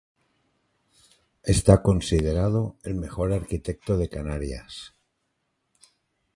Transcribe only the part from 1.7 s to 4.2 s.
considerado el mejor arquitecto de